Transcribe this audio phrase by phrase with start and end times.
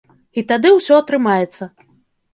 [0.41, 1.63] І тады ўсё атрымаецца.